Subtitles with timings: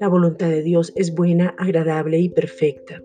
[0.00, 3.02] La voluntad de Dios es buena, agradable y perfecta,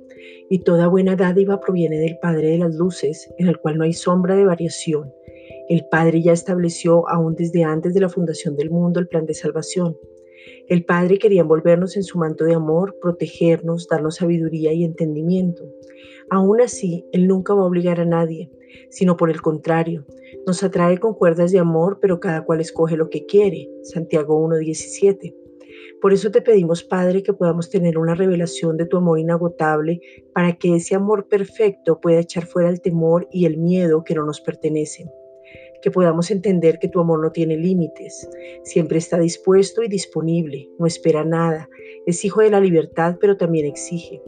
[0.50, 3.94] y toda buena dádiva proviene del Padre de las Luces, en el cual no hay
[3.94, 5.14] sombra de variación.
[5.70, 9.34] El Padre ya estableció, aún desde antes de la fundación del mundo, el plan de
[9.34, 9.98] salvación.
[10.70, 15.64] El Padre quería envolvernos en su manto de amor, protegernos, darnos sabiduría y entendimiento.
[16.30, 18.50] Aún así, Él nunca va a obligar a nadie,
[18.90, 20.06] sino por el contrario,
[20.46, 23.70] nos atrae con cuerdas de amor, pero cada cual escoge lo que quiere.
[23.84, 25.34] Santiago 1.17.
[26.02, 30.00] Por eso te pedimos, Padre, que podamos tener una revelación de tu amor inagotable
[30.34, 34.24] para que ese amor perfecto pueda echar fuera el temor y el miedo que no
[34.24, 35.10] nos pertenecen.
[35.82, 38.30] Que podamos entender que tu amor no tiene límites,
[38.64, 41.68] siempre está dispuesto y disponible, no espera nada,
[42.06, 44.22] es hijo de la libertad, pero también exige.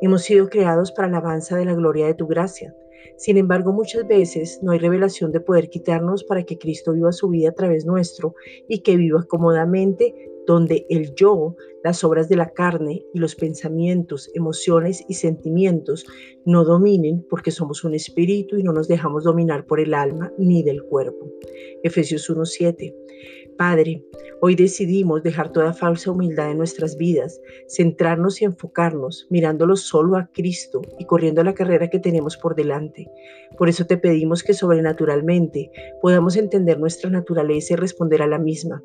[0.00, 2.74] Hemos sido creados para la alabanza de la gloria de tu gracia.
[3.16, 7.28] Sin embargo, muchas veces no hay revelación de poder quitarnos para que Cristo viva su
[7.28, 8.34] vida a través nuestro
[8.68, 11.54] y que viva cómodamente donde el yo,
[11.84, 16.06] las obras de la carne y los pensamientos, emociones y sentimientos
[16.46, 20.62] no dominen porque somos un espíritu y no nos dejamos dominar por el alma ni
[20.62, 21.30] del cuerpo.
[21.82, 22.94] Efesios 1:7.
[23.58, 24.04] Padre,
[24.40, 30.30] hoy decidimos dejar toda falsa humildad en nuestras vidas, centrarnos y enfocarnos, mirándolo solo a
[30.32, 33.10] Cristo y corriendo la carrera que tenemos por delante.
[33.58, 38.80] Por eso te pedimos que sobrenaturalmente podamos entender nuestra naturaleza y responder a la misma,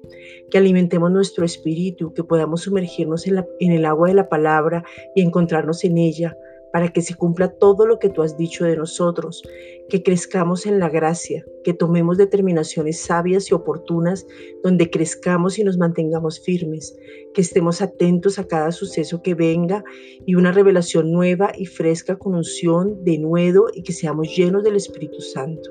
[0.50, 4.84] que alimentemos nuestro que podamos sumergirnos en, en el agua de la palabra
[5.16, 6.36] y encontrarnos en ella
[6.74, 9.44] para que se cumpla todo lo que tú has dicho de nosotros,
[9.90, 14.26] que crezcamos en la gracia, que tomemos determinaciones sabias y oportunas,
[14.64, 16.98] donde crezcamos y nos mantengamos firmes,
[17.36, 19.84] que estemos atentos a cada suceso que venga
[20.26, 24.76] y una revelación nueva y fresca con unción de nuevo y que seamos llenos del
[24.76, 25.70] Espíritu Santo.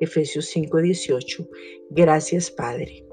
[0.00, 1.48] Efesios 5:18.
[1.90, 3.11] Gracias Padre.